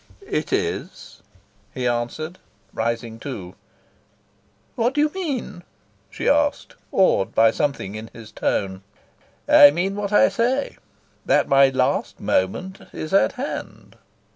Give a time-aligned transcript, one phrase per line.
[0.25, 1.21] "It is,"
[1.75, 2.39] he answered,
[2.73, 3.53] rising too.
[4.73, 5.63] "What do you mean?"
[6.09, 8.81] she asked, awed by something in his tone.
[9.47, 10.77] "I mean what I say:
[11.27, 13.95] that my last moment is at hand."